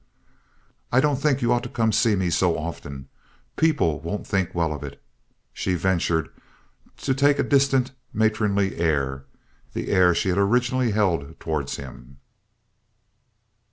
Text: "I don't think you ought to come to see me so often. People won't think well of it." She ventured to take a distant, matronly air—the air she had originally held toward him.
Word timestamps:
"I 0.91 0.99
don't 0.99 1.17
think 1.17 1.43
you 1.43 1.53
ought 1.53 1.61
to 1.61 1.69
come 1.69 1.91
to 1.91 1.95
see 1.95 2.15
me 2.15 2.31
so 2.31 2.57
often. 2.57 3.07
People 3.55 3.99
won't 3.99 4.25
think 4.25 4.49
well 4.55 4.73
of 4.73 4.81
it." 4.81 4.99
She 5.53 5.75
ventured 5.75 6.29
to 6.97 7.13
take 7.13 7.37
a 7.37 7.43
distant, 7.43 7.91
matronly 8.11 8.77
air—the 8.77 9.89
air 9.91 10.15
she 10.15 10.29
had 10.29 10.39
originally 10.39 10.89
held 10.89 11.39
toward 11.39 11.69
him. 11.69 12.17